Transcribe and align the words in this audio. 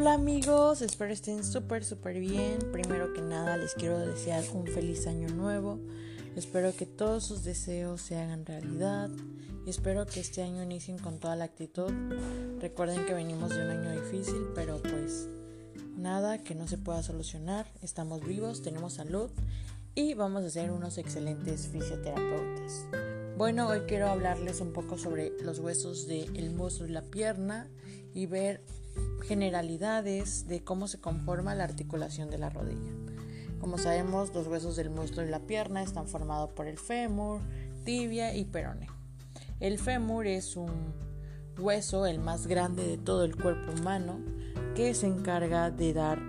Hola 0.00 0.12
amigos, 0.12 0.80
espero 0.80 1.12
estén 1.12 1.42
súper 1.42 1.84
súper 1.84 2.20
bien. 2.20 2.58
Primero 2.70 3.12
que 3.12 3.20
nada 3.20 3.56
les 3.56 3.74
quiero 3.74 3.98
desear 3.98 4.44
un 4.54 4.64
feliz 4.68 5.08
año 5.08 5.26
nuevo. 5.26 5.80
Espero 6.36 6.72
que 6.72 6.86
todos 6.86 7.24
sus 7.24 7.42
deseos 7.42 8.00
se 8.00 8.14
hagan 8.14 8.46
realidad 8.46 9.10
y 9.66 9.70
espero 9.70 10.06
que 10.06 10.20
este 10.20 10.44
año 10.44 10.62
inicien 10.62 10.98
con 10.98 11.18
toda 11.18 11.34
la 11.34 11.46
actitud. 11.46 11.90
Recuerden 12.60 13.06
que 13.06 13.12
venimos 13.12 13.50
de 13.50 13.64
un 13.64 13.70
año 13.70 14.00
difícil, 14.00 14.46
pero 14.54 14.80
pues 14.80 15.28
nada 15.96 16.44
que 16.44 16.54
no 16.54 16.68
se 16.68 16.78
pueda 16.78 17.02
solucionar. 17.02 17.66
Estamos 17.82 18.24
vivos, 18.24 18.62
tenemos 18.62 18.92
salud 18.92 19.32
y 19.96 20.14
vamos 20.14 20.44
a 20.44 20.50
ser 20.50 20.70
unos 20.70 20.96
excelentes 20.98 21.66
fisioterapeutas. 21.72 22.86
Bueno, 23.36 23.66
hoy 23.66 23.80
quiero 23.88 24.06
hablarles 24.10 24.60
un 24.60 24.72
poco 24.72 24.96
sobre 24.96 25.32
los 25.42 25.58
huesos 25.58 26.06
del 26.06 26.50
muslo 26.52 26.86
y 26.86 26.90
la 26.90 27.02
pierna 27.02 27.68
y 28.14 28.26
ver 28.26 28.62
generalidades 29.22 30.48
de 30.48 30.62
cómo 30.62 30.88
se 30.88 31.00
conforma 31.00 31.54
la 31.54 31.64
articulación 31.64 32.30
de 32.30 32.38
la 32.38 32.50
rodilla. 32.50 32.92
Como 33.60 33.78
sabemos, 33.78 34.32
los 34.34 34.46
huesos 34.46 34.76
del 34.76 34.90
muslo 34.90 35.24
y 35.24 35.28
la 35.28 35.40
pierna 35.40 35.82
están 35.82 36.06
formados 36.06 36.50
por 36.50 36.66
el 36.66 36.78
fémur, 36.78 37.40
tibia 37.84 38.34
y 38.34 38.44
peroné. 38.44 38.88
El 39.60 39.78
fémur 39.78 40.26
es 40.26 40.56
un 40.56 40.94
hueso, 41.58 42.06
el 42.06 42.20
más 42.20 42.46
grande 42.46 42.86
de 42.86 42.98
todo 42.98 43.24
el 43.24 43.36
cuerpo 43.36 43.72
humano, 43.72 44.20
que 44.74 44.94
se 44.94 45.06
encarga 45.06 45.70
de 45.70 45.92
dar 45.92 46.20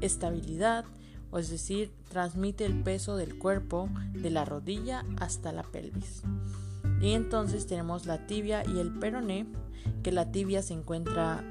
estabilidad, 0.00 0.84
o 1.30 1.38
es 1.38 1.50
decir, 1.50 1.92
transmite 2.10 2.64
el 2.66 2.82
peso 2.82 3.16
del 3.16 3.38
cuerpo 3.38 3.88
de 4.12 4.30
la 4.30 4.44
rodilla 4.44 5.04
hasta 5.18 5.52
la 5.52 5.62
pelvis. 5.62 6.22
Y 7.00 7.12
entonces 7.12 7.66
tenemos 7.66 8.06
la 8.06 8.26
tibia 8.26 8.62
y 8.66 8.78
el 8.78 8.92
peroné, 8.98 9.46
que 10.02 10.12
la 10.12 10.30
tibia 10.30 10.62
se 10.62 10.74
encuentra 10.74 11.42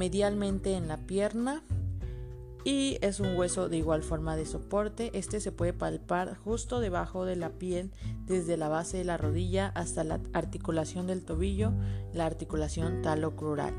medialmente 0.00 0.72
en 0.76 0.88
la 0.88 0.96
pierna 0.96 1.62
y 2.64 2.96
es 3.02 3.20
un 3.20 3.36
hueso 3.36 3.68
de 3.68 3.76
igual 3.76 4.02
forma 4.02 4.34
de 4.34 4.46
soporte. 4.46 5.10
Este 5.12 5.40
se 5.40 5.52
puede 5.52 5.74
palpar 5.74 6.38
justo 6.38 6.80
debajo 6.80 7.26
de 7.26 7.36
la 7.36 7.50
piel 7.50 7.90
desde 8.24 8.56
la 8.56 8.70
base 8.70 8.96
de 8.96 9.04
la 9.04 9.18
rodilla 9.18 9.68
hasta 9.74 10.02
la 10.02 10.18
articulación 10.32 11.06
del 11.06 11.22
tobillo, 11.22 11.72
la 12.14 12.24
articulación 12.24 13.02
talocrural. 13.02 13.74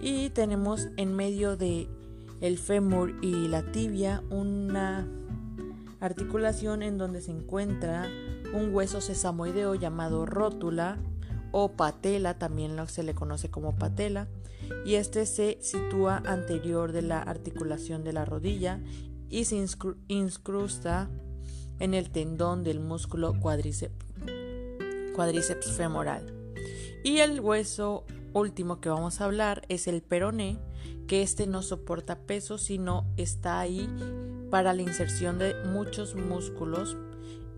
Y 0.00 0.30
tenemos 0.30 0.88
en 0.96 1.14
medio 1.14 1.58
de 1.58 1.88
el 2.40 2.56
fémur 2.56 3.14
y 3.20 3.48
la 3.48 3.70
tibia 3.70 4.22
una 4.30 5.06
articulación 6.00 6.82
en 6.82 6.96
donde 6.96 7.20
se 7.20 7.32
encuentra 7.32 8.08
un 8.54 8.74
hueso 8.74 9.02
sesamoideo 9.02 9.74
llamado 9.74 10.24
rótula 10.24 10.96
o 11.52 11.72
patela, 11.72 12.38
también 12.38 12.76
se 12.88 13.02
le 13.02 13.14
conoce 13.14 13.50
como 13.50 13.76
patela, 13.76 14.26
y 14.84 14.94
este 14.94 15.26
se 15.26 15.58
sitúa 15.60 16.22
anterior 16.26 16.92
de 16.92 17.02
la 17.02 17.20
articulación 17.20 18.04
de 18.04 18.12
la 18.12 18.24
rodilla 18.24 18.80
y 19.28 19.44
se 19.44 19.64
incrusta 20.08 21.10
en 21.78 21.94
el 21.94 22.10
tendón 22.10 22.64
del 22.64 22.80
músculo 22.80 23.34
cuádriceps, 23.40 24.06
femoral. 25.76 26.34
Y 27.04 27.18
el 27.18 27.40
hueso 27.40 28.04
último 28.32 28.80
que 28.80 28.88
vamos 28.88 29.20
a 29.20 29.24
hablar 29.24 29.62
es 29.68 29.86
el 29.86 30.02
peroné, 30.02 30.58
que 31.06 31.22
este 31.22 31.46
no 31.46 31.62
soporta 31.62 32.18
peso, 32.18 32.58
sino 32.58 33.06
está 33.16 33.60
ahí 33.60 33.88
para 34.50 34.74
la 34.74 34.82
inserción 34.82 35.38
de 35.38 35.54
muchos 35.66 36.14
músculos 36.14 36.96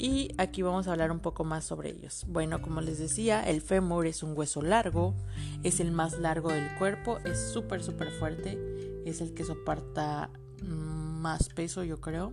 y 0.00 0.32
aquí 0.38 0.62
vamos 0.62 0.88
a 0.88 0.92
hablar 0.92 1.12
un 1.12 1.20
poco 1.20 1.44
más 1.44 1.62
sobre 1.62 1.90
ellos. 1.90 2.24
Bueno, 2.26 2.62
como 2.62 2.80
les 2.80 2.98
decía, 2.98 3.46
el 3.46 3.60
fémur 3.60 4.06
es 4.06 4.22
un 4.22 4.36
hueso 4.36 4.62
largo, 4.62 5.14
es 5.62 5.78
el 5.78 5.92
más 5.92 6.18
largo 6.18 6.48
del 6.48 6.74
cuerpo, 6.78 7.18
es 7.18 7.38
súper, 7.52 7.82
súper 7.82 8.10
fuerte, 8.10 8.58
es 9.04 9.20
el 9.20 9.34
que 9.34 9.44
soporta 9.44 10.30
más 10.62 11.50
peso, 11.50 11.84
yo 11.84 12.00
creo. 12.00 12.32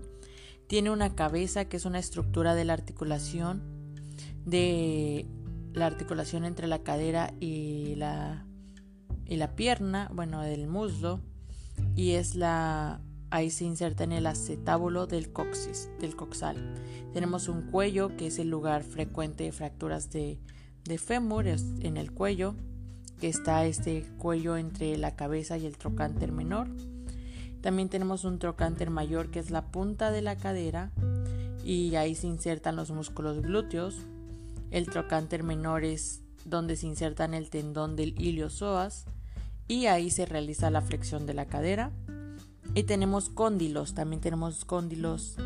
Tiene 0.67 0.91
una 0.91 1.13
cabeza 1.13 1.65
que 1.65 1.75
es 1.75 1.83
una 1.83 1.99
estructura 1.99 2.55
de 2.55 2.63
la 2.63 2.71
articulación, 2.71 3.61
de 4.45 5.27
la 5.73 5.87
articulación 5.87 6.45
entre 6.45 6.67
la 6.67 6.83
cadera 6.83 7.33
y 7.41 7.95
la, 7.95 8.45
y 9.25 9.35
la 9.35 9.57
pierna, 9.57 10.09
bueno, 10.13 10.41
del 10.41 10.67
muslo, 10.67 11.19
y 11.97 12.11
es 12.11 12.33
la 12.33 13.01
Ahí 13.29 13.49
se 13.49 13.65
inserta 13.65 14.05
en 14.05 14.13
el 14.13 14.25
acetábulo 14.25 15.05
del 15.05 15.33
coxis, 15.33 15.89
del 15.99 16.15
coxal. 16.15 16.75
Tenemos 17.13 17.49
un 17.49 17.63
cuello, 17.63 18.15
que 18.15 18.27
es 18.27 18.39
el 18.39 18.49
lugar 18.49 18.83
frecuente 18.83 19.43
de 19.43 19.51
fracturas 19.51 20.09
de, 20.11 20.39
de 20.85 20.97
fémur, 20.97 21.45
en 21.47 21.97
el 21.97 22.13
cuello, 22.13 22.55
que 23.19 23.27
está 23.27 23.65
este 23.65 24.05
cuello 24.17 24.55
entre 24.55 24.97
la 24.97 25.15
cabeza 25.15 25.57
y 25.57 25.65
el 25.65 25.77
trocánter 25.77 26.31
menor. 26.31 26.69
También 27.61 27.89
tenemos 27.89 28.23
un 28.23 28.39
trocánter 28.39 28.89
mayor, 28.91 29.29
que 29.29 29.39
es 29.39 29.49
la 29.49 29.71
punta 29.71 30.09
de 30.11 30.21
la 30.21 30.37
cadera, 30.37 30.91
y 31.65 31.95
ahí 31.95 32.15
se 32.15 32.27
insertan 32.27 32.77
los 32.77 32.91
músculos 32.91 33.41
glúteos. 33.41 33.95
El 34.71 34.85
trocánter 34.85 35.43
menor 35.43 35.83
es 35.83 36.21
donde 36.45 36.77
se 36.77 36.87
insertan 36.87 37.33
el 37.33 37.49
tendón 37.49 37.97
del 37.97 38.19
iliosoas, 38.21 39.05
y 39.67 39.87
ahí 39.87 40.11
se 40.11 40.25
realiza 40.25 40.69
la 40.69 40.81
flexión 40.81 41.25
de 41.25 41.33
la 41.33 41.47
cadera. 41.47 41.91
Y 42.73 42.83
tenemos 42.83 43.29
cóndilos, 43.29 43.93
también 43.93 44.21
tenemos 44.21 44.65
cóndilos 44.65 45.37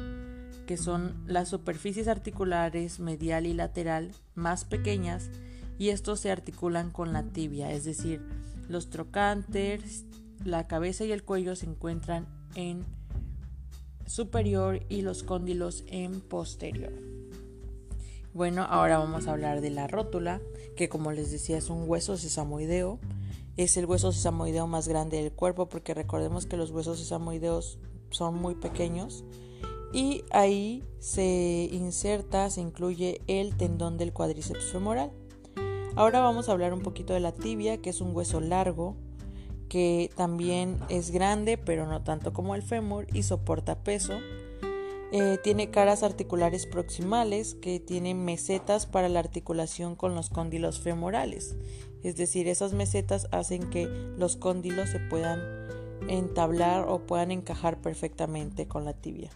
que 0.65 0.77
son 0.77 1.21
las 1.27 1.49
superficies 1.49 2.07
articulares 2.07 2.99
medial 2.99 3.45
y 3.45 3.53
lateral 3.53 4.11
más 4.35 4.63
pequeñas 4.63 5.29
y 5.77 5.89
estos 5.89 6.19
se 6.19 6.31
articulan 6.31 6.91
con 6.91 7.11
la 7.11 7.23
tibia, 7.23 7.71
es 7.71 7.83
decir, 7.83 8.21
los 8.69 8.89
trocánters, 8.89 10.05
la 10.45 10.67
cabeza 10.67 11.03
y 11.03 11.11
el 11.11 11.23
cuello 11.23 11.55
se 11.55 11.65
encuentran 11.65 12.27
en 12.55 12.85
superior 14.05 14.85
y 14.89 15.01
los 15.01 15.23
cóndilos 15.23 15.83
en 15.87 16.21
posterior. 16.21 16.93
Bueno, 18.33 18.63
ahora 18.63 18.97
vamos 18.97 19.27
a 19.27 19.31
hablar 19.31 19.59
de 19.59 19.71
la 19.71 19.87
rótula, 19.87 20.39
que 20.77 20.87
como 20.87 21.11
les 21.11 21.31
decía 21.31 21.57
es 21.57 21.69
un 21.69 21.83
hueso 21.89 22.15
sesamoideo 22.15 22.99
es 23.57 23.77
el 23.77 23.85
hueso 23.85 24.11
sesamoideo 24.11 24.67
más 24.67 24.87
grande 24.87 25.21
del 25.21 25.31
cuerpo 25.31 25.69
porque 25.69 25.93
recordemos 25.93 26.45
que 26.45 26.57
los 26.57 26.71
huesos 26.71 26.99
sesamoideos 26.99 27.79
son 28.09 28.35
muy 28.35 28.55
pequeños 28.55 29.23
y 29.93 30.23
ahí 30.31 30.83
se 30.99 31.69
inserta, 31.71 32.49
se 32.49 32.61
incluye 32.61 33.21
el 33.27 33.57
tendón 33.57 33.97
del 33.97 34.13
cuádriceps 34.13 34.71
femoral. 34.71 35.11
Ahora 35.95 36.21
vamos 36.21 36.47
a 36.47 36.53
hablar 36.53 36.73
un 36.73 36.81
poquito 36.81 37.13
de 37.13 37.19
la 37.19 37.33
tibia, 37.33 37.81
que 37.81 37.89
es 37.89 37.99
un 37.99 38.15
hueso 38.15 38.39
largo 38.39 38.95
que 39.67 40.09
también 40.15 40.77
es 40.89 41.11
grande, 41.11 41.57
pero 41.57 41.87
no 41.87 42.03
tanto 42.03 42.33
como 42.33 42.55
el 42.55 42.61
fémur 42.61 43.07
y 43.13 43.23
soporta 43.23 43.83
peso. 43.83 44.19
Eh, 45.11 45.37
tiene 45.43 45.69
caras 45.69 46.03
articulares 46.03 46.65
proximales 46.65 47.55
que 47.55 47.79
tienen 47.79 48.23
mesetas 48.23 48.85
para 48.85 49.09
la 49.09 49.19
articulación 49.19 49.95
con 49.95 50.15
los 50.15 50.29
cóndilos 50.29 50.79
femorales. 50.79 51.55
Es 52.01 52.15
decir, 52.15 52.47
esas 52.47 52.73
mesetas 52.73 53.27
hacen 53.31 53.69
que 53.69 53.87
los 54.17 54.37
cóndilos 54.37 54.89
se 54.89 54.99
puedan 54.99 55.41
entablar 56.07 56.85
o 56.87 57.05
puedan 57.05 57.31
encajar 57.31 57.81
perfectamente 57.81 58.67
con 58.67 58.85
la 58.85 58.93
tibia. 58.93 59.31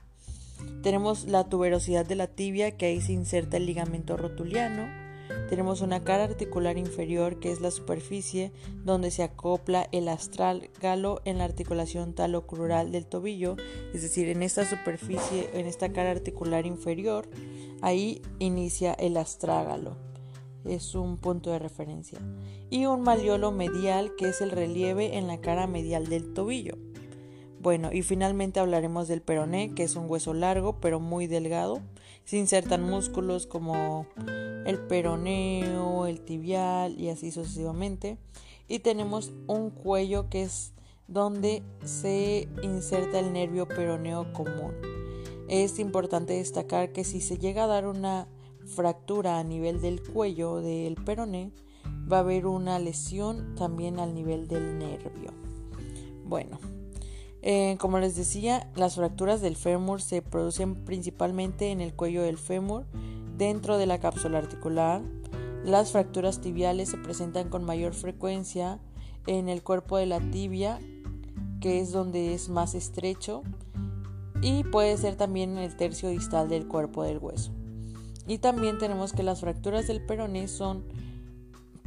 Tenemos 0.82 1.26
la 1.26 1.44
tuberosidad 1.44 2.06
de 2.06 2.16
la 2.16 2.28
tibia 2.28 2.78
que 2.78 2.86
ahí 2.86 3.02
se 3.02 3.12
inserta 3.12 3.58
el 3.58 3.66
ligamento 3.66 4.16
rotuliano 4.18 5.05
tenemos 5.50 5.82
una 5.82 6.04
cara 6.04 6.24
articular 6.24 6.78
inferior 6.78 7.40
que 7.40 7.52
es 7.52 7.62
la 7.62 7.72
superficie 7.72 8.52
donde 8.84 9.12
se 9.12 9.24
acopla 9.24 9.88
el 9.92 10.10
galo 10.82 11.22
en 11.26 11.38
la 11.38 11.44
articulación 11.44 12.14
talocrural 12.14 12.92
del 12.92 13.06
tobillo, 13.06 13.56
es 13.94 14.02
decir, 14.02 14.30
en 14.30 14.44
esta 14.44 14.66
superficie, 14.66 15.50
en 15.54 15.66
esta 15.66 15.92
cara 15.92 16.12
articular 16.12 16.66
inferior, 16.66 17.28
ahí 17.82 18.22
inicia 18.40 18.94
el 18.94 19.18
astrágalo. 19.18 19.98
Es 20.66 20.96
un 20.96 21.18
punto 21.18 21.52
de 21.52 21.60
referencia. 21.60 22.20
Y 22.72 22.88
un 22.88 23.02
maliolo 23.02 23.52
medial 23.52 24.16
que 24.18 24.30
es 24.30 24.42
el 24.42 24.50
relieve 24.50 25.18
en 25.18 25.28
la 25.28 25.40
cara 25.40 25.68
medial 25.68 26.08
del 26.08 26.34
tobillo. 26.34 26.76
Bueno, 27.66 27.90
y 27.92 28.04
finalmente 28.04 28.60
hablaremos 28.60 29.08
del 29.08 29.24
peroné, 29.24 29.74
que 29.74 29.82
es 29.82 29.96
un 29.96 30.08
hueso 30.08 30.36
largo 30.36 30.80
pero 30.80 31.00
muy 31.00 31.26
delgado. 31.26 31.82
Se 32.24 32.38
insertan 32.38 32.84
músculos 32.84 33.48
como 33.48 34.06
el 34.68 34.78
peroneo, 34.78 36.06
el 36.06 36.22
tibial 36.22 37.02
y 37.02 37.10
así 37.10 37.32
sucesivamente. 37.32 38.20
Y 38.68 38.80
tenemos 38.80 39.34
un 39.48 39.72
cuello 39.72 40.30
que 40.30 40.44
es 40.44 40.74
donde 41.08 41.64
se 41.84 42.48
inserta 42.62 43.18
el 43.18 43.34
nervio 43.34 43.68
peroneo 43.68 44.32
común. 44.32 44.76
Es 45.50 45.80
importante 45.80 46.34
destacar 46.34 46.92
que 46.92 47.04
si 47.04 47.20
se 47.20 47.40
llega 47.40 47.64
a 47.64 47.68
dar 47.68 47.88
una 47.88 48.28
fractura 48.76 49.40
a 49.40 49.44
nivel 49.44 49.82
del 49.82 50.04
cuello 50.04 50.62
del 50.62 50.94
peroné, 51.04 51.52
va 51.84 52.18
a 52.18 52.20
haber 52.20 52.46
una 52.46 52.78
lesión 52.78 53.56
también 53.56 54.00
al 54.00 54.14
nivel 54.14 54.48
del 54.48 54.78
nervio. 54.78 55.34
Bueno, 56.26 56.60
eh, 57.46 57.78
como 57.80 58.00
les 58.00 58.18
decía, 58.18 58.70
las 58.76 58.96
fracturas 58.96 59.40
del 59.40 59.56
fémur 59.56 60.02
se 60.02 60.22
producen 60.22 60.76
principalmente 60.84 61.72
en 61.72 61.80
el 61.80 61.94
cuello 61.94 62.24
del 62.24 62.38
fémur 62.38 62.86
Dentro 63.38 63.78
de 63.78 63.86
la 63.86 64.00
cápsula 64.00 64.38
articular, 64.38 65.02
las 65.66 65.92
fracturas 65.92 66.40
tibiales 66.40 66.90
se 66.90 66.98
presentan 66.98 67.50
con 67.50 67.66
mayor 67.66 67.94
frecuencia 67.94 68.80
en 69.28 69.50
el 69.50 69.62
cuerpo 69.62 69.98
de 69.98 70.06
la 70.06 70.20
tibia 70.20 70.80
que 71.66 71.80
es 71.80 71.92
donde 71.92 72.36
es 72.36 72.48
más 72.48 72.76
estrecho, 72.76 73.42
y 74.40 74.64
puede 74.66 74.96
ser 74.98 75.16
también 75.16 75.58
en 75.58 75.58
el 75.58 75.76
tercio 75.76 76.10
distal 76.10 76.48
del 76.48 76.68
cuerpo 76.68 77.02
del 77.02 77.18
hueso. 77.18 77.52
Y 78.28 78.38
también 78.38 78.78
tenemos 78.78 79.14
que 79.14 79.24
las 79.24 79.42
fracturas 79.42 79.88
del 79.88 80.06
peroné 80.06 80.48
son 80.48 80.84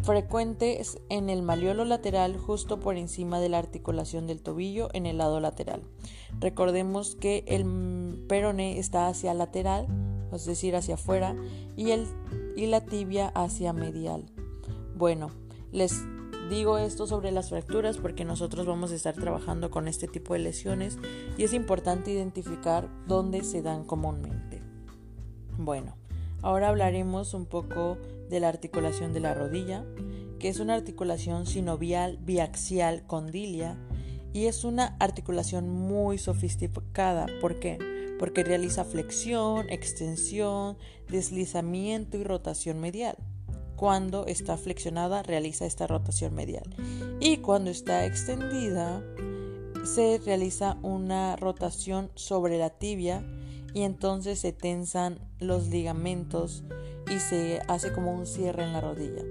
frecuentes 0.03 0.99
en 1.09 1.29
el 1.29 1.43
maliolo 1.43 1.85
lateral 1.85 2.37
justo 2.37 2.81
por 2.81 2.97
encima 2.97 3.41
de 3.41 3.49
la 3.49 3.59
articulación 3.59 4.27
del 4.27 4.43
tobillo 4.43 4.89
en 4.93 5.07
el 5.07 5.19
lado 5.19 5.41
lateral. 5.41 5.83
Recordemos 6.41 7.17
que 7.17 7.45
el 7.47 8.25
peroné 8.29 8.79
está 8.79 9.09
hacia 9.09 9.35
lateral, 9.35 9.87
es 10.33 10.45
decir, 10.45 10.77
hacia 10.77 10.95
afuera, 10.95 11.37
y, 11.77 11.91
el, 11.91 12.07
y 12.57 12.67
la 12.67 12.85
tibia 12.85 13.29
hacia 13.29 13.73
medial. 13.73 14.25
Bueno, 14.97 15.31
les 15.73 16.03
digo 16.49 16.79
esto 16.79 17.07
sobre 17.07 17.31
las 17.31 17.51
fracturas 17.51 17.99
porque 17.99 18.25
nosotros 18.25 18.67
vamos 18.67 18.91
a 18.91 18.95
estar 18.95 19.15
trabajando 19.15 19.71
con 19.71 19.87
este 19.87 20.09
tipo 20.09 20.33
de 20.33 20.41
lesiones 20.41 20.99
y 21.37 21.45
es 21.45 21.53
importante 21.53 22.11
identificar 22.11 22.89
dónde 23.07 23.45
se 23.45 23.63
dan 23.63 23.85
comúnmente. 23.85 24.63
Bueno, 25.59 25.97
ahora 26.41 26.69
hablaremos 26.69 27.35
un 27.35 27.45
poco 27.45 27.99
de 28.29 28.41
la 28.41 28.49
articulación 28.49 29.13
de 29.13 29.21
la 29.21 29.35
rodilla, 29.35 29.85
que 30.39 30.49
es 30.49 30.61
una 30.61 30.75
articulación 30.75 31.47
sinovial 31.47 32.19
biaxial 32.19 33.07
condilia 33.07 33.79
y 34.33 34.47
es 34.47 34.65
una 34.65 34.97
articulación 35.01 35.69
muy 35.69 36.19
sofisticada. 36.19 37.27
¿Por 37.41 37.59
qué? 37.59 37.79
Porque 38.19 38.45
realiza 38.45 38.85
flexión, 38.85 39.69
extensión, 39.71 40.77
deslizamiento 41.09 42.19
y 42.19 42.25
rotación 42.25 42.81
medial. 42.81 43.17
Cuando 43.77 44.27
está 44.27 44.57
flexionada 44.57 45.23
realiza 45.23 45.65
esta 45.65 45.87
rotación 45.87 46.35
medial 46.35 46.65
y 47.21 47.39
cuando 47.39 47.71
está 47.71 48.07
extendida 48.07 49.03
se 49.85 50.21
realiza 50.25 50.79
una 50.83 51.37
rotación 51.37 52.11
sobre 52.15 52.59
la 52.59 52.71
tibia 52.71 53.25
y 53.75 53.83
entonces 53.83 54.41
se 54.41 54.53
tensan 54.53 55.21
los 55.39 55.69
ligamentos 55.69 56.65
y 57.11 57.21
se 57.21 57.61
hace 57.69 57.93
como 57.93 58.13
un 58.13 58.27
cierre 58.27 58.65
en 58.65 58.73
la 58.73 58.81
rodilla. 58.81 59.23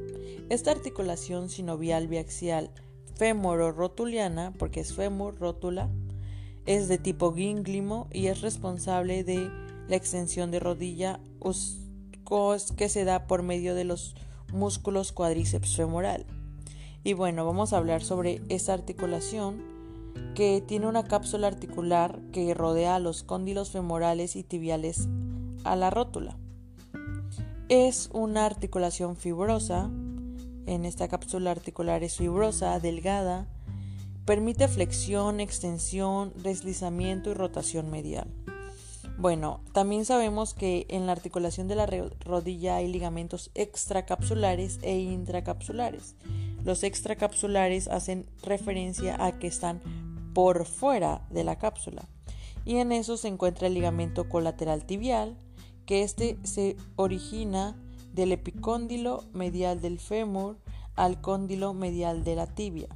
Esta 0.50 0.72
articulación 0.72 1.50
sinovial 1.50 2.08
biaxial 2.08 2.72
fémoro-rotuliana, 3.16 4.54
porque 4.58 4.80
es 4.80 4.94
fémur 4.94 5.38
rótula, 5.40 5.90
es 6.66 6.88
de 6.88 6.98
tipo 6.98 7.34
gínglimo 7.34 8.08
y 8.12 8.28
es 8.28 8.42
responsable 8.42 9.24
de 9.24 9.50
la 9.88 9.96
extensión 9.96 10.52
de 10.52 10.60
rodilla 10.60 11.20
que 12.76 12.90
se 12.90 13.06
da 13.06 13.26
por 13.26 13.42
medio 13.42 13.74
de 13.74 13.86
los 13.86 14.16
músculos 14.52 15.12
cuádriceps 15.12 15.76
femoral. 15.76 16.26
Y 17.04 17.14
bueno, 17.14 17.46
vamos 17.46 17.72
a 17.72 17.78
hablar 17.78 18.04
sobre 18.04 18.42
esta 18.50 18.74
articulación 18.74 19.64
que 20.36 20.62
tiene 20.66 20.88
una 20.88 21.06
cápsula 21.06 21.48
articular 21.48 22.20
que 22.32 22.54
rodea 22.54 23.00
los 23.00 23.24
cóndilos 23.24 23.72
femorales 23.72 24.36
y 24.36 24.44
tibiales 24.44 25.08
a 25.64 25.76
la 25.76 25.90
rótula. 25.90 26.38
Es 27.70 28.10
una 28.14 28.46
articulación 28.46 29.18
fibrosa, 29.18 29.90
en 30.68 30.86
esta 30.86 31.10
cápsula 31.10 31.52
articular 31.52 32.02
es 32.02 32.16
fibrosa, 32.16 32.80
delgada, 32.80 33.46
permite 34.24 34.70
flexión, 34.70 35.42
extensión, 35.42 36.32
deslizamiento 36.42 37.30
y 37.30 37.34
rotación 37.34 37.92
medial. 37.92 38.30
Bueno, 39.18 39.60
también 39.74 40.06
sabemos 40.06 40.54
que 40.54 40.86
en 40.88 41.08
la 41.08 41.12
articulación 41.12 41.68
de 41.68 41.76
la 41.76 41.88
rodilla 42.24 42.78
hay 42.78 42.88
ligamentos 42.88 43.52
extracapsulares 43.54 44.80
e 44.82 45.00
intracapsulares. 45.00 46.16
Los 46.64 46.84
extracapsulares 46.84 47.90
hacen 47.90 48.30
referencia 48.44 49.22
a 49.26 49.40
que 49.40 49.48
están 49.48 49.82
por 50.34 50.66
fuera 50.66 51.28
de 51.32 51.44
la 51.44 51.58
cápsula 51.58 52.08
y 52.64 52.78
en 52.78 52.94
eso 52.94 53.18
se 53.18 53.28
encuentra 53.28 53.68
el 53.68 53.74
ligamento 53.74 54.30
colateral 54.30 54.86
tibial, 54.86 55.38
que 55.88 56.04
este 56.04 56.38
se 56.44 56.76
origina 56.98 57.76
del 58.14 58.34
epicóndilo 58.34 59.24
medial 59.34 59.82
del 59.82 60.00
fémur 60.00 60.58
al 60.96 61.22
cóndilo 61.22 61.74
medial 61.74 62.24
de 62.24 62.36
la 62.36 62.46
tibia. 62.46 62.90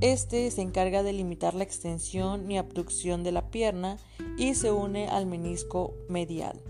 Este 0.00 0.50
se 0.50 0.60
encarga 0.60 1.02
de 1.02 1.12
limitar 1.12 1.54
la 1.54 1.64
extensión 1.64 2.50
y 2.50 2.58
abducción 2.58 3.22
de 3.22 3.32
la 3.32 3.50
pierna 3.50 3.96
y 4.36 4.54
se 4.54 4.72
une 4.72 5.08
al 5.08 5.26
menisco 5.26 5.94
medial. 6.08 6.60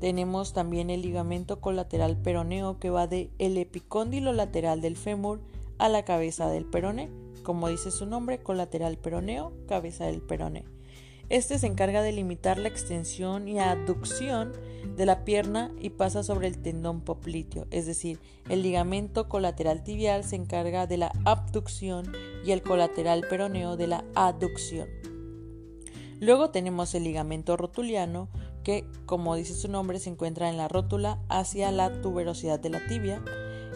Tenemos 0.00 0.52
también 0.52 0.90
el 0.90 1.02
ligamento 1.02 1.60
colateral 1.60 2.16
peroneo 2.16 2.78
que 2.78 2.90
va 2.90 3.06
del 3.06 3.30
el 3.38 3.56
epicóndilo 3.56 4.32
lateral 4.32 4.80
del 4.80 4.96
fémur 4.96 5.40
a 5.78 5.88
la 5.88 6.04
cabeza 6.04 6.48
del 6.48 6.66
peroné. 6.66 7.10
Como 7.42 7.68
dice 7.68 7.90
su 7.90 8.04
nombre, 8.04 8.42
colateral 8.42 8.98
peroneo, 8.98 9.52
cabeza 9.66 10.04
del 10.04 10.20
peroné. 10.20 10.64
Este 11.30 11.58
se 11.58 11.66
encarga 11.66 12.02
de 12.02 12.12
limitar 12.12 12.58
la 12.58 12.68
extensión 12.68 13.48
y 13.48 13.58
abducción 13.58 14.52
de 14.96 15.06
la 15.06 15.24
pierna 15.24 15.72
y 15.80 15.90
pasa 15.90 16.22
sobre 16.22 16.48
el 16.48 16.58
tendón 16.58 17.00
popliteo, 17.00 17.66
es 17.70 17.86
decir, 17.86 18.20
el 18.48 18.62
ligamento 18.62 19.28
colateral 19.28 19.82
tibial 19.82 20.22
se 20.22 20.36
encarga 20.36 20.86
de 20.86 20.98
la 20.98 21.12
abducción 21.24 22.12
y 22.44 22.52
el 22.52 22.62
colateral 22.62 23.26
peroneo 23.28 23.76
de 23.76 23.86
la 23.86 24.04
aducción. 24.14 24.88
Luego 26.20 26.50
tenemos 26.50 26.94
el 26.94 27.04
ligamento 27.04 27.56
rotuliano 27.56 28.28
que, 28.62 28.86
como 29.06 29.34
dice 29.34 29.54
su 29.54 29.68
nombre, 29.68 29.98
se 29.98 30.10
encuentra 30.10 30.48
en 30.48 30.56
la 30.56 30.68
rótula 30.68 31.18
hacia 31.28 31.70
la 31.72 32.00
tuberosidad 32.00 32.60
de 32.60 32.70
la 32.70 32.86
tibia 32.86 33.22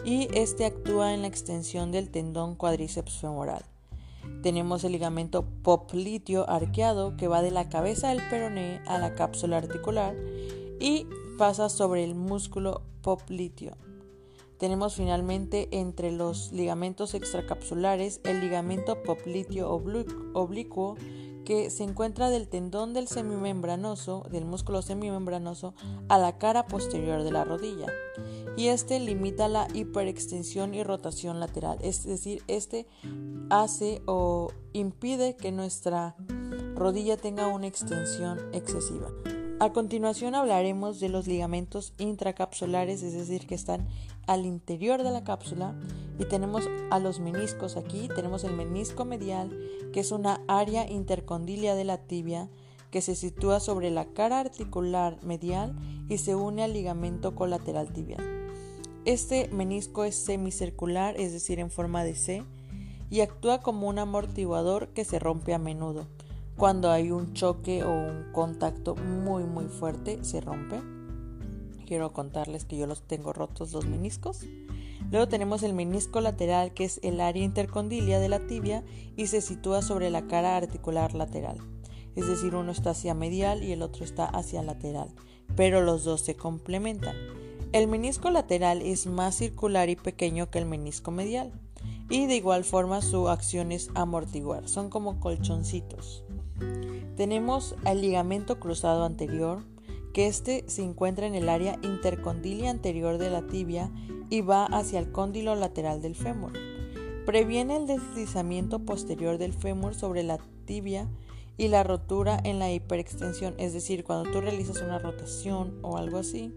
y 0.05 0.29
este 0.33 0.65
actúa 0.65 1.13
en 1.13 1.21
la 1.21 1.27
extensión 1.27 1.91
del 1.91 2.09
tendón 2.09 2.55
cuádriceps 2.55 3.19
femoral. 3.19 3.63
Tenemos 4.41 4.83
el 4.83 4.93
ligamento 4.93 5.45
popliteo 5.63 6.49
arqueado 6.49 7.17
que 7.17 7.27
va 7.27 7.41
de 7.41 7.51
la 7.51 7.69
cabeza 7.69 8.09
del 8.09 8.21
peroné 8.29 8.81
a 8.87 8.97
la 8.97 9.15
cápsula 9.15 9.57
articular 9.57 10.15
y 10.79 11.07
pasa 11.37 11.69
sobre 11.69 12.03
el 12.03 12.15
músculo 12.15 12.81
popliteo. 13.01 13.75
Tenemos 14.57 14.95
finalmente 14.95 15.69
entre 15.71 16.11
los 16.11 16.51
ligamentos 16.51 17.13
extracapsulares 17.13 18.19
el 18.25 18.41
ligamento 18.41 19.01
popliteo 19.03 19.69
oblicuo 20.33 20.97
que 21.45 21.69
se 21.69 21.83
encuentra 21.83 22.29
del 22.29 22.47
tendón 22.47 22.93
del 22.93 23.07
semimembranoso, 23.07 24.25
del 24.29 24.45
músculo 24.45 24.81
semimembranoso, 24.81 25.73
a 26.07 26.17
la 26.17 26.37
cara 26.37 26.67
posterior 26.67 27.23
de 27.23 27.31
la 27.31 27.43
rodilla. 27.43 27.87
Y 28.59 28.67
este 28.67 28.99
limita 28.99 29.47
la 29.47 29.69
hiperextensión 29.73 30.73
y 30.73 30.83
rotación 30.83 31.39
lateral, 31.39 31.77
es 31.81 32.03
decir, 32.03 32.43
este 32.49 32.87
hace 33.49 34.01
o 34.05 34.51
impide 34.73 35.37
que 35.37 35.53
nuestra 35.53 36.17
rodilla 36.75 37.15
tenga 37.15 37.47
una 37.47 37.67
extensión 37.67 38.37
excesiva. 38.51 39.07
A 39.61 39.71
continuación 39.71 40.35
hablaremos 40.35 40.99
de 40.99 41.07
los 41.07 41.25
ligamentos 41.25 41.93
intracapsulares, 41.99 43.01
es 43.01 43.13
decir, 43.13 43.47
que 43.47 43.55
están 43.55 43.87
al 44.27 44.45
interior 44.45 45.03
de 45.03 45.11
la 45.11 45.23
cápsula 45.23 45.73
y 46.19 46.25
tenemos 46.25 46.67
a 46.91 46.99
los 46.99 47.21
meniscos 47.21 47.77
aquí, 47.77 48.09
tenemos 48.13 48.43
el 48.43 48.51
menisco 48.51 49.05
medial, 49.05 49.57
que 49.93 50.01
es 50.01 50.11
una 50.11 50.41
área 50.49 50.85
intercondilia 50.91 51.75
de 51.75 51.85
la 51.85 51.97
tibia 51.97 52.49
que 52.91 52.99
se 52.99 53.15
sitúa 53.15 53.61
sobre 53.61 53.89
la 53.89 54.03
cara 54.03 54.41
articular 54.41 55.17
medial 55.23 55.77
y 56.09 56.17
se 56.17 56.35
une 56.35 56.61
al 56.61 56.73
ligamento 56.73 57.35
colateral 57.35 57.93
tibial. 57.93 58.38
Este 59.05 59.47
menisco 59.49 60.03
es 60.03 60.15
semicircular, 60.15 61.15
es 61.17 61.31
decir, 61.31 61.59
en 61.59 61.71
forma 61.71 62.03
de 62.03 62.15
C, 62.15 62.43
y 63.09 63.21
actúa 63.21 63.61
como 63.61 63.87
un 63.87 63.97
amortiguador 63.97 64.89
que 64.89 65.05
se 65.05 65.19
rompe 65.19 65.53
a 65.53 65.57
menudo. 65.57 66.07
Cuando 66.57 66.91
hay 66.91 67.11
un 67.11 67.33
choque 67.33 67.83
o 67.83 67.91
un 67.91 68.31
contacto 68.33 68.95
muy 68.95 69.43
muy 69.45 69.65
fuerte, 69.65 70.23
se 70.23 70.41
rompe. 70.41 70.81
Quiero 71.85 72.11
contarles 72.11 72.65
que 72.65 72.77
yo 72.77 72.85
los 72.85 73.01
tengo 73.01 73.33
rotos 73.33 73.71
los 73.71 73.85
meniscos. 73.85 74.41
Luego 75.09 75.27
tenemos 75.27 75.63
el 75.63 75.73
menisco 75.73 76.21
lateral, 76.21 76.73
que 76.73 76.83
es 76.83 76.99
el 77.01 77.21
área 77.21 77.43
intercondilia 77.43 78.19
de 78.19 78.29
la 78.29 78.45
tibia 78.45 78.83
y 79.15 79.27
se 79.27 79.41
sitúa 79.41 79.81
sobre 79.81 80.09
la 80.09 80.27
cara 80.27 80.57
articular 80.57 81.15
lateral. 81.15 81.57
Es 82.15 82.27
decir, 82.27 82.53
uno 82.53 82.71
está 82.71 82.91
hacia 82.91 83.13
medial 83.13 83.63
y 83.63 83.71
el 83.71 83.81
otro 83.81 84.03
está 84.03 84.25
hacia 84.25 84.61
lateral, 84.61 85.09
pero 85.55 85.81
los 85.81 86.03
dos 86.03 86.21
se 86.21 86.35
complementan. 86.35 87.15
El 87.71 87.87
menisco 87.87 88.31
lateral 88.31 88.81
es 88.81 89.05
más 89.05 89.35
circular 89.35 89.89
y 89.89 89.95
pequeño 89.95 90.49
que 90.49 90.57
el 90.57 90.65
menisco 90.65 91.11
medial 91.11 91.51
y 92.09 92.25
de 92.25 92.35
igual 92.35 92.63
forma 92.63 93.03
su 93.03 93.29
acción 93.29 93.71
es 93.71 93.91
amortiguar, 93.93 94.67
son 94.67 94.89
como 94.89 95.19
colchoncitos. 95.19 96.23
Tenemos 97.15 97.75
el 97.85 98.01
ligamento 98.01 98.59
cruzado 98.59 99.05
anterior, 99.05 99.59
que 100.13 100.25
este 100.25 100.63
se 100.67 100.81
encuentra 100.81 101.27
en 101.27 101.35
el 101.35 101.47
área 101.47 101.77
intercondilia 101.83 102.71
anterior 102.71 103.19
de 103.19 103.29
la 103.29 103.45
tibia 103.45 103.91
y 104.31 104.41
va 104.41 104.65
hacia 104.65 104.97
el 104.97 105.11
cóndilo 105.11 105.53
lateral 105.53 106.01
del 106.01 106.15
fémur. 106.15 106.53
Previene 107.27 107.75
el 107.75 107.85
deslizamiento 107.85 108.79
posterior 108.79 109.37
del 109.37 109.53
fémur 109.53 109.93
sobre 109.93 110.23
la 110.23 110.39
tibia 110.65 111.07
y 111.55 111.67
la 111.67 111.83
rotura 111.83 112.39
en 112.43 112.57
la 112.57 112.71
hiperextensión, 112.71 113.53
es 113.59 113.73
decir, 113.73 114.03
cuando 114.03 114.31
tú 114.31 114.41
realizas 114.41 114.81
una 114.81 114.97
rotación 114.97 115.77
o 115.83 115.97
algo 115.97 116.17
así, 116.17 116.51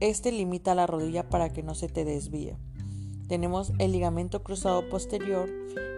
este 0.00 0.32
limita 0.32 0.74
la 0.74 0.86
rodilla 0.86 1.28
para 1.28 1.52
que 1.52 1.62
no 1.62 1.74
se 1.74 1.88
te 1.88 2.04
desvíe. 2.04 2.56
tenemos 3.28 3.72
el 3.78 3.92
ligamento 3.92 4.42
cruzado 4.42 4.88
posterior, 4.88 5.48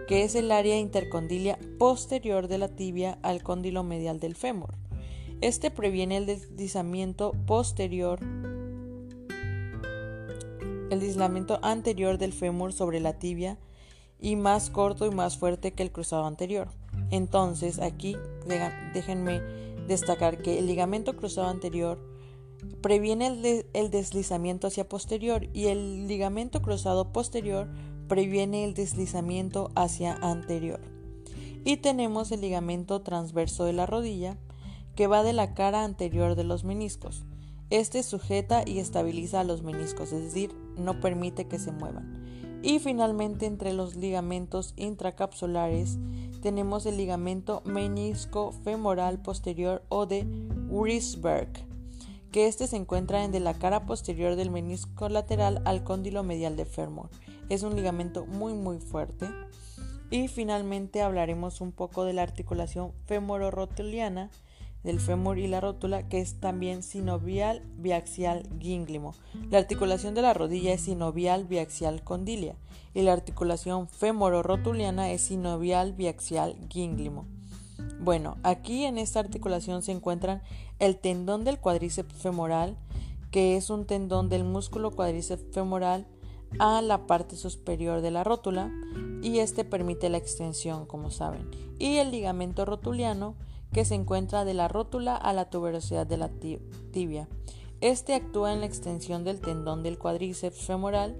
que 0.07 0.23
es 0.23 0.35
el 0.35 0.51
área 0.51 0.77
intercondilia 0.77 1.57
posterior 1.79 2.47
de 2.47 2.57
la 2.57 2.67
tibia 2.67 3.17
al 3.23 3.41
cóndilo 3.41 3.83
medial 3.83 4.19
del 4.19 4.35
fémur. 4.35 4.75
Este 5.39 5.71
previene 5.71 6.17
el 6.17 6.25
deslizamiento 6.25 7.31
posterior, 7.47 8.19
el 10.89 10.99
deslizamiento 10.99 11.59
anterior 11.63 12.17
del 12.17 12.33
fémur 12.33 12.73
sobre 12.73 12.99
la 12.99 13.17
tibia 13.17 13.57
y 14.19 14.35
más 14.35 14.69
corto 14.69 15.05
y 15.05 15.11
más 15.11 15.37
fuerte 15.37 15.71
que 15.71 15.83
el 15.83 15.91
cruzado 15.91 16.25
anterior. 16.25 16.67
Entonces, 17.09 17.79
aquí 17.79 18.17
déjenme 18.93 19.39
destacar 19.87 20.37
que 20.37 20.59
el 20.59 20.67
ligamento 20.67 21.15
cruzado 21.15 21.47
anterior 21.47 22.10
previene 22.81 23.65
el, 23.73 23.91
deslizamiento 23.91 24.67
hacia 24.67 24.87
posterior 24.87 25.47
y 25.53 25.67
el 25.67 26.07
ligamento 26.07 26.61
cruzado 26.61 27.11
posterior 27.11 27.67
previene 28.07 28.63
el 28.63 28.73
deslizamiento 28.73 29.71
hacia 29.75 30.13
anterior. 30.13 30.79
Y 31.63 31.77
tenemos 31.77 32.31
el 32.31 32.41
ligamento 32.41 33.01
transverso 33.01 33.65
de 33.65 33.73
la 33.73 33.85
rodilla 33.85 34.37
que 34.95 35.07
va 35.07 35.23
de 35.23 35.33
la 35.33 35.53
cara 35.53 35.83
anterior 35.83 36.35
de 36.35 36.43
los 36.43 36.63
meniscos. 36.63 37.23
Este 37.69 38.03
sujeta 38.03 38.63
y 38.65 38.79
estabiliza 38.79 39.39
a 39.39 39.43
los 39.45 39.61
meniscos, 39.63 40.11
es 40.11 40.23
decir, 40.23 40.53
no 40.77 40.99
permite 40.99 41.47
que 41.47 41.59
se 41.59 41.71
muevan. 41.71 42.21
Y 42.63 42.79
finalmente 42.79 43.45
entre 43.45 43.73
los 43.73 43.95
ligamentos 43.95 44.73
intracapsulares 44.75 45.97
tenemos 46.41 46.85
el 46.85 46.97
ligamento 46.97 47.61
menisco 47.65 48.51
femoral 48.63 49.21
posterior 49.21 49.83
o 49.89 50.05
de 50.05 50.25
Wrisberg, 50.69 51.70
que 52.31 52.47
este 52.47 52.67
se 52.67 52.77
encuentra 52.77 53.23
en 53.23 53.31
de 53.31 53.39
la 53.39 53.53
cara 53.53 53.85
posterior 53.85 54.35
del 54.35 54.51
menisco 54.51 55.09
lateral 55.09 55.61
al 55.65 55.83
cóndilo 55.83 56.23
medial 56.23 56.55
de 56.55 56.65
fémur. 56.65 57.09
Es 57.49 57.63
un 57.63 57.75
ligamento 57.75 58.25
muy 58.25 58.53
muy 58.53 58.79
fuerte. 58.79 59.29
Y 60.09 60.27
finalmente 60.27 61.01
hablaremos 61.01 61.61
un 61.61 61.71
poco 61.71 62.03
de 62.03 62.13
la 62.13 62.23
articulación 62.23 62.91
femororotuliana 63.05 64.29
del 64.83 64.99
fémur 64.99 65.37
y 65.37 65.47
la 65.47 65.61
rótula, 65.61 66.09
que 66.09 66.19
es 66.19 66.39
también 66.39 66.83
sinovial 66.83 67.61
biaxial 67.77 68.47
gínglimo. 68.59 69.13
La 69.49 69.59
articulación 69.59 70.15
de 70.15 70.21
la 70.21 70.33
rodilla 70.33 70.73
es 70.73 70.81
sinovial 70.81 71.45
biaxial 71.45 72.03
condilia 72.03 72.55
y 72.93 73.03
la 73.03 73.13
articulación 73.13 73.87
femororotuliana 73.87 75.11
es 75.11 75.21
sinovial 75.21 75.93
biaxial 75.93 76.57
gínglimo. 76.69 77.25
Bueno, 78.01 78.37
aquí 78.41 78.85
en 78.85 78.97
esta 78.97 79.19
articulación 79.19 79.83
se 79.83 79.91
encuentran 79.91 80.41
el 80.79 80.97
tendón 80.97 81.43
del 81.43 81.59
cuádriceps 81.59 82.15
femoral, 82.15 82.75
que 83.29 83.57
es 83.57 83.69
un 83.69 83.85
tendón 83.85 84.27
del 84.27 84.43
músculo 84.43 84.89
cuádriceps 84.89 85.53
femoral 85.53 86.07
a 86.57 86.81
la 86.81 87.05
parte 87.05 87.35
superior 87.35 88.01
de 88.01 88.09
la 88.09 88.23
rótula 88.23 88.71
y 89.21 89.37
este 89.37 89.63
permite 89.63 90.09
la 90.09 90.17
extensión, 90.17 90.87
como 90.87 91.11
saben. 91.11 91.47
Y 91.77 91.97
el 91.97 92.09
ligamento 92.09 92.65
rotuliano, 92.65 93.35
que 93.71 93.85
se 93.85 93.93
encuentra 93.93 94.45
de 94.45 94.55
la 94.55 94.67
rótula 94.67 95.15
a 95.15 95.31
la 95.31 95.51
tuberosidad 95.51 96.07
de 96.07 96.17
la 96.17 96.29
tibia. 96.91 97.29
Este 97.81 98.15
actúa 98.15 98.51
en 98.51 98.61
la 98.61 98.65
extensión 98.65 99.23
del 99.23 99.39
tendón 99.39 99.83
del 99.83 99.99
cuádriceps 99.99 100.65
femoral, 100.65 101.15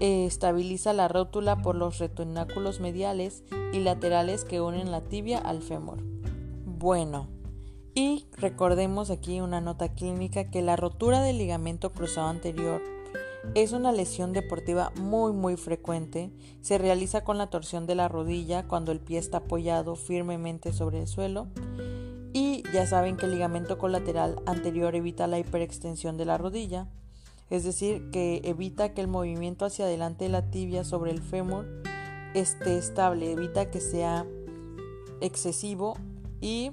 estabiliza 0.00 0.92
la 0.92 1.08
rótula 1.08 1.62
por 1.62 1.74
los 1.74 1.98
retináculos 1.98 2.80
mediales 2.80 3.42
y 3.72 3.80
laterales 3.80 4.44
que 4.44 4.60
unen 4.60 4.90
la 4.90 5.02
tibia 5.02 5.38
al 5.38 5.62
fémur. 5.62 5.98
Bueno, 6.64 7.28
y 7.94 8.26
recordemos 8.36 9.10
aquí 9.10 9.40
una 9.40 9.60
nota 9.60 9.94
clínica 9.94 10.44
que 10.44 10.60
la 10.60 10.76
rotura 10.76 11.22
del 11.22 11.38
ligamento 11.38 11.92
cruzado 11.92 12.28
anterior 12.28 12.82
es 13.54 13.72
una 13.72 13.92
lesión 13.92 14.32
deportiva 14.32 14.92
muy 15.00 15.32
muy 15.32 15.56
frecuente. 15.56 16.30
Se 16.60 16.78
realiza 16.78 17.24
con 17.24 17.38
la 17.38 17.48
torsión 17.48 17.86
de 17.86 17.94
la 17.94 18.08
rodilla 18.08 18.66
cuando 18.66 18.92
el 18.92 19.00
pie 19.00 19.18
está 19.18 19.38
apoyado 19.38 19.96
firmemente 19.96 20.72
sobre 20.72 21.00
el 21.00 21.06
suelo. 21.06 21.46
Y 22.32 22.64
ya 22.72 22.86
saben 22.86 23.16
que 23.16 23.24
el 23.24 23.32
ligamento 23.32 23.78
colateral 23.78 24.42
anterior 24.44 24.94
evita 24.94 25.26
la 25.26 25.38
hiperextensión 25.38 26.18
de 26.18 26.26
la 26.26 26.36
rodilla, 26.36 26.88
es 27.50 27.64
decir, 27.64 28.10
que 28.10 28.40
evita 28.44 28.94
que 28.94 29.00
el 29.00 29.08
movimiento 29.08 29.64
hacia 29.64 29.84
adelante 29.84 30.24
de 30.24 30.30
la 30.30 30.50
tibia 30.50 30.84
sobre 30.84 31.10
el 31.10 31.22
fémur 31.22 31.66
esté 32.34 32.78
estable, 32.78 33.32
evita 33.32 33.70
que 33.70 33.80
sea 33.80 34.26
excesivo 35.20 35.96
y 36.40 36.72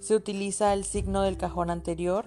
se 0.00 0.14
utiliza 0.14 0.72
el 0.72 0.84
signo 0.84 1.22
del 1.22 1.36
cajón 1.36 1.70
anterior 1.70 2.24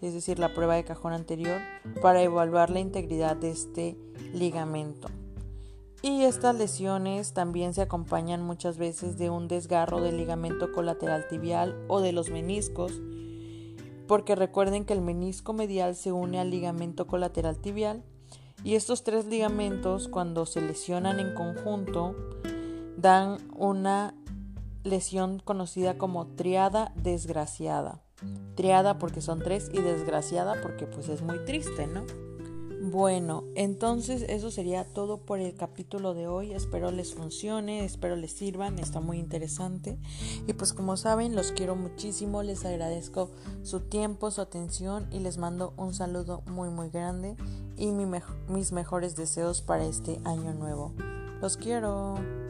es 0.00 0.14
decir, 0.14 0.38
la 0.38 0.54
prueba 0.54 0.76
de 0.76 0.84
cajón 0.84 1.12
anterior, 1.12 1.60
para 2.00 2.22
evaluar 2.22 2.70
la 2.70 2.80
integridad 2.80 3.36
de 3.36 3.50
este 3.50 3.96
ligamento. 4.32 5.08
Y 6.02 6.22
estas 6.22 6.54
lesiones 6.54 7.32
también 7.32 7.74
se 7.74 7.82
acompañan 7.82 8.42
muchas 8.42 8.78
veces 8.78 9.18
de 9.18 9.30
un 9.30 9.48
desgarro 9.48 10.00
del 10.00 10.16
ligamento 10.16 10.70
colateral 10.70 11.26
tibial 11.26 11.76
o 11.88 12.00
de 12.00 12.12
los 12.12 12.30
meniscos, 12.30 12.92
porque 14.08 14.34
recuerden 14.34 14.84
que 14.84 14.94
el 14.94 15.02
menisco 15.02 15.52
medial 15.52 15.94
se 15.94 16.10
une 16.10 16.40
al 16.40 16.50
ligamento 16.50 17.06
colateral 17.06 17.58
tibial 17.58 18.02
y 18.64 18.74
estos 18.74 19.04
tres 19.04 19.26
ligamentos 19.26 20.08
cuando 20.08 20.46
se 20.46 20.60
lesionan 20.60 21.20
en 21.20 21.34
conjunto 21.34 22.16
dan 22.96 23.38
una 23.54 24.14
lesión 24.82 25.38
conocida 25.38 25.98
como 25.98 26.26
triada 26.26 26.92
desgraciada. 26.96 28.02
Triada 28.56 28.98
porque 28.98 29.20
son 29.20 29.38
tres 29.40 29.70
y 29.72 29.80
desgraciada 29.80 30.60
porque 30.60 30.86
pues 30.86 31.08
es 31.08 31.22
muy 31.22 31.44
triste, 31.44 31.86
¿no? 31.86 32.04
Bueno, 32.80 33.44
entonces 33.56 34.24
eso 34.28 34.52
sería 34.52 34.84
todo 34.84 35.18
por 35.18 35.40
el 35.40 35.54
capítulo 35.54 36.14
de 36.14 36.28
hoy. 36.28 36.52
Espero 36.52 36.92
les 36.92 37.12
funcione, 37.12 37.84
espero 37.84 38.14
les 38.14 38.32
sirvan, 38.32 38.78
está 38.78 39.00
muy 39.00 39.18
interesante. 39.18 39.98
Y 40.46 40.52
pues 40.52 40.72
como 40.72 40.96
saben, 40.96 41.34
los 41.34 41.50
quiero 41.50 41.74
muchísimo, 41.74 42.42
les 42.42 42.64
agradezco 42.64 43.30
su 43.62 43.80
tiempo, 43.80 44.30
su 44.30 44.40
atención 44.40 45.08
y 45.10 45.18
les 45.18 45.38
mando 45.38 45.74
un 45.76 45.92
saludo 45.92 46.42
muy 46.46 46.70
muy 46.70 46.88
grande 46.88 47.36
y 47.76 47.90
mis 48.48 48.72
mejores 48.72 49.16
deseos 49.16 49.60
para 49.60 49.84
este 49.84 50.20
año 50.24 50.54
nuevo. 50.54 50.94
Los 51.40 51.56
quiero. 51.56 52.47